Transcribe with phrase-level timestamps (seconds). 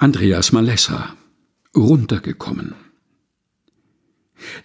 [0.00, 1.16] Andreas Malessa
[1.76, 2.74] runtergekommen.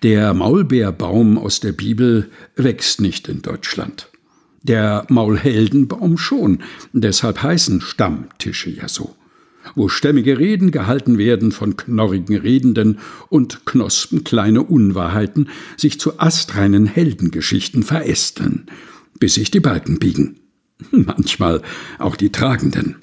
[0.03, 4.09] Der Maulbeerbaum aus der Bibel wächst nicht in Deutschland.
[4.61, 6.59] Der Maulheldenbaum schon,
[6.93, 9.15] deshalb heißen Stammtische ja so,
[9.73, 16.86] wo stämmige Reden gehalten werden von knorrigen Redenden und Knospen kleine Unwahrheiten sich zu astreinen
[16.86, 18.68] Heldengeschichten verästeln,
[19.18, 20.40] bis sich die Balken biegen.
[20.91, 21.63] Manchmal
[21.98, 23.02] auch die Tragenden.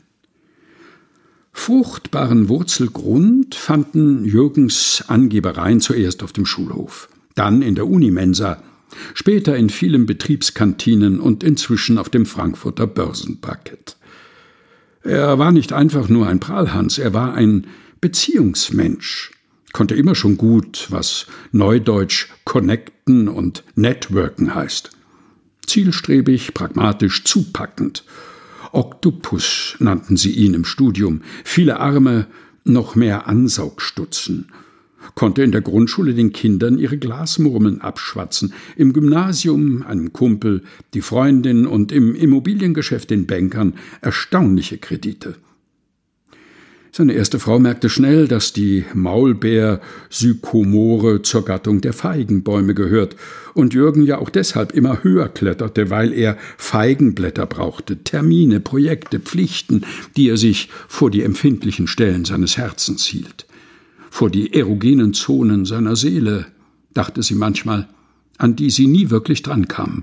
[1.53, 8.62] Fruchtbaren Wurzelgrund fanden Jürgens Angebereien zuerst auf dem Schulhof, dann in der Unimensa,
[9.15, 13.97] später in vielen Betriebskantinen und inzwischen auf dem Frankfurter Börsenparkett.
[15.02, 17.66] Er war nicht einfach nur ein Prahlhans, er war ein
[18.01, 19.32] Beziehungsmensch,
[19.73, 24.91] konnte immer schon gut, was neudeutsch connecten und networken heißt.
[25.66, 28.05] Zielstrebig, pragmatisch, zupackend
[28.73, 32.27] Oktopus nannten sie ihn im Studium, viele Arme,
[32.65, 34.52] noch mehr Ansaugstutzen,
[35.15, 40.63] konnte in der Grundschule den Kindern ihre Glasmurmeln abschwatzen, im Gymnasium einem Kumpel,
[40.95, 45.37] die Freundin und im Immobiliengeschäft den Bankern erstaunliche Kredite.
[46.93, 53.15] Seine erste Frau merkte schnell, dass die Maulbeer-Sykomore zur Gattung der Feigenbäume gehört
[53.55, 59.87] und Jürgen ja auch deshalb immer höher kletterte, weil er Feigenblätter brauchte, Termine, Projekte, Pflichten,
[60.16, 63.47] die er sich vor die empfindlichen Stellen seines Herzens hielt,
[64.10, 66.47] vor die erogenen Zonen seiner Seele,
[66.93, 67.87] dachte sie manchmal,
[68.37, 70.03] an die sie nie wirklich drankam,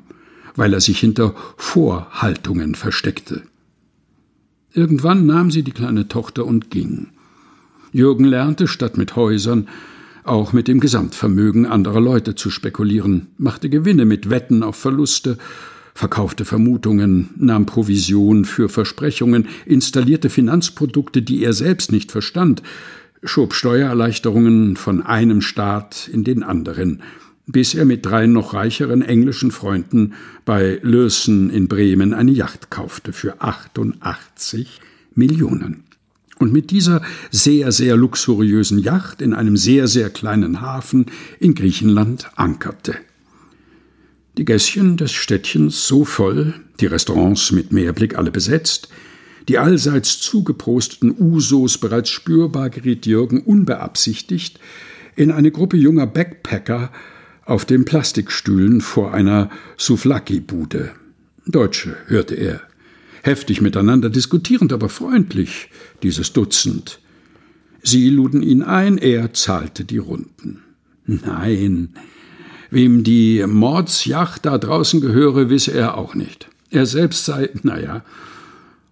[0.55, 3.43] weil er sich hinter Vorhaltungen versteckte.
[4.77, 7.07] Irgendwann nahm sie die kleine Tochter und ging.
[7.91, 9.67] Jürgen lernte, statt mit Häusern,
[10.23, 15.39] auch mit dem Gesamtvermögen anderer Leute zu spekulieren, machte Gewinne mit Wetten auf Verluste,
[15.95, 22.61] verkaufte Vermutungen, nahm Provision für Versprechungen, installierte Finanzprodukte, die er selbst nicht verstand,
[23.23, 27.01] schob Steuererleichterungen von einem Staat in den anderen,
[27.47, 30.13] bis er mit drei noch reicheren englischen Freunden
[30.45, 34.81] bei Lösen in Bremen eine Yacht kaufte für 88
[35.15, 35.85] Millionen.
[36.39, 37.01] Und mit dieser
[37.31, 41.07] sehr, sehr luxuriösen Yacht in einem sehr, sehr kleinen Hafen
[41.39, 42.95] in Griechenland ankerte.
[44.37, 48.89] Die Gässchen des Städtchens so voll, die Restaurants mit Meerblick alle besetzt,
[49.47, 54.59] die allseits zugeprosteten Usos bereits spürbar geriet Jürgen unbeabsichtigt
[55.15, 56.91] in eine Gruppe junger Backpacker
[57.47, 60.91] auf den Plastikstühlen vor einer Souvlaki-Bude.
[61.45, 62.61] Deutsche, hörte er.
[63.23, 65.69] Heftig miteinander diskutierend, aber freundlich,
[66.03, 66.99] dieses Dutzend.
[67.81, 70.61] Sie luden ihn ein, er zahlte die Runden.
[71.05, 71.93] Nein,
[72.69, 76.49] wem die Mordsjacht da draußen gehöre, wisse er auch nicht.
[76.69, 78.03] Er selbst sei, naja,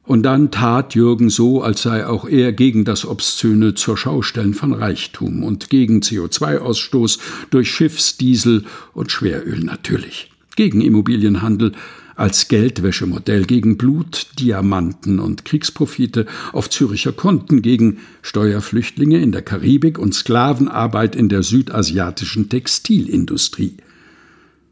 [0.05, 4.73] und dann tat Jürgen so, als sei auch er gegen das Obszöne zur Schaustellen von
[4.73, 10.31] Reichtum und gegen CO2-Ausstoß durch Schiffsdiesel und Schweröl natürlich.
[10.55, 11.71] Gegen Immobilienhandel
[12.15, 19.99] als Geldwäschemodell, gegen Blut, Diamanten und Kriegsprofite auf Züricher Konten, gegen Steuerflüchtlinge in der Karibik
[19.99, 23.77] und Sklavenarbeit in der südasiatischen Textilindustrie.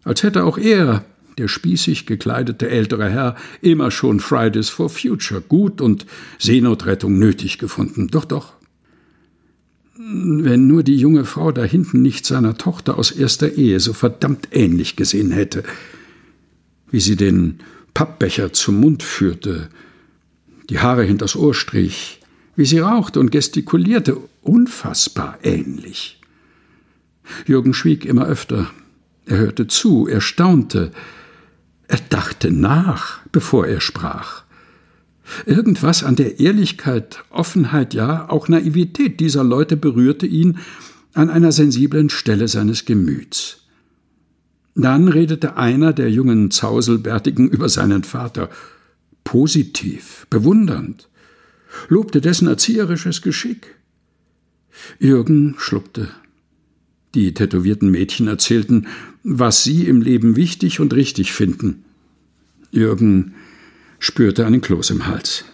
[0.03, 1.03] Als hätte auch er
[1.37, 6.05] der spießig gekleidete ältere Herr, immer schon Fridays for Future gut und
[6.39, 8.07] Seenotrettung nötig gefunden.
[8.07, 8.53] Doch, doch.
[9.95, 14.49] Wenn nur die junge Frau da hinten nicht seiner Tochter aus erster Ehe so verdammt
[14.51, 15.63] ähnlich gesehen hätte,
[16.89, 17.59] wie sie den
[17.93, 19.69] Pappbecher zum Mund führte,
[20.69, 22.19] die Haare hinters Ohr strich,
[22.55, 26.19] wie sie rauchte und gestikulierte, unfassbar ähnlich.
[27.45, 28.69] Jürgen schwieg immer öfter.
[29.25, 30.91] Er hörte zu, er staunte,
[31.87, 34.43] er dachte nach, bevor er sprach.
[35.45, 40.59] Irgendwas an der Ehrlichkeit, Offenheit, ja auch Naivität dieser Leute berührte ihn
[41.13, 43.61] an einer sensiblen Stelle seines Gemüts.
[44.75, 48.49] Dann redete einer der jungen Zauselbärtigen über seinen Vater,
[49.23, 51.09] positiv, bewundernd,
[51.89, 53.75] lobte dessen erzieherisches Geschick.
[54.99, 56.09] Jürgen schluckte.
[57.15, 58.87] Die tätowierten Mädchen erzählten,
[59.23, 61.83] was sie im Leben wichtig und richtig finden.
[62.71, 63.35] Jürgen
[63.99, 65.45] spürte einen Kloß im Hals.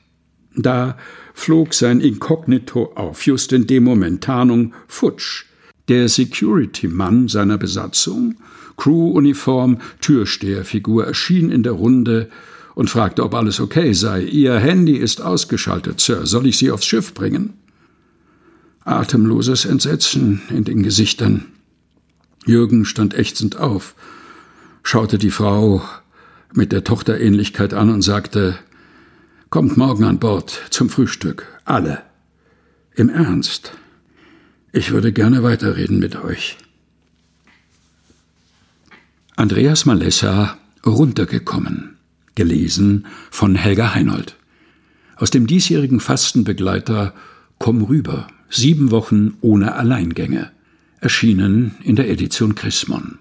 [0.55, 0.97] Da
[1.33, 5.45] flog sein Inkognito auf, just in dem Moment Tarnung futsch.
[5.87, 8.35] Der Security-Mann seiner Besatzung,
[8.77, 12.29] Crew-Uniform, Türsteherfigur, erschien in der Runde
[12.75, 14.23] und fragte, ob alles okay sei.
[14.23, 16.25] Ihr Handy ist ausgeschaltet, Sir.
[16.25, 17.53] Soll ich Sie aufs Schiff bringen?
[18.89, 21.45] Atemloses Entsetzen in den Gesichtern.
[22.45, 23.95] Jürgen stand ächzend auf,
[24.83, 25.83] schaute die Frau
[26.53, 28.57] mit der Tochterähnlichkeit an und sagte
[29.49, 32.03] Kommt morgen an Bord zum Frühstück, alle.
[32.95, 33.73] Im Ernst.
[34.71, 36.57] Ich würde gerne weiterreden mit euch.
[39.35, 41.97] Andreas Malessa Runtergekommen.
[42.35, 44.35] Gelesen von Helga Heinold.
[45.15, 47.13] Aus dem diesjährigen Fastenbegleiter
[47.59, 48.27] Komm rüber.
[48.49, 50.49] Sieben Wochen ohne Alleingänge.
[51.01, 53.19] Erschienen in der Edition Chrismon.